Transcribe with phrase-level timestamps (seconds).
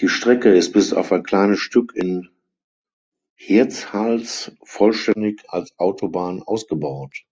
[0.00, 2.28] Die Strecke ist bis auf ein kleines Stück in
[3.36, 7.24] Hirtshals vollständig als Autobahn ausgebaut.